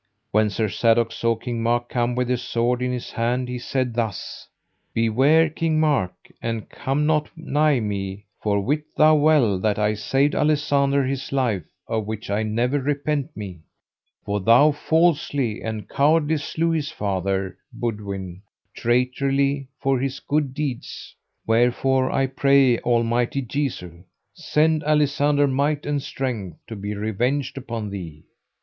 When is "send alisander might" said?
24.33-25.85